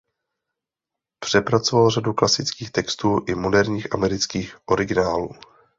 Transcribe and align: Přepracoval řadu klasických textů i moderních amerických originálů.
Přepracoval 1.19 1.89
řadu 1.89 2.13
klasických 2.13 2.71
textů 2.71 3.25
i 3.27 3.35
moderních 3.35 3.93
amerických 3.93 4.57
originálů. 4.65 5.31